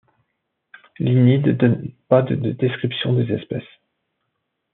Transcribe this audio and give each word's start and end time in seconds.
Linné 0.97 1.37
ne 1.37 1.51
donne 1.51 1.91
pas 2.07 2.23
de 2.23 2.33
description 2.33 3.13
des 3.13 3.31
espèces. 3.33 3.61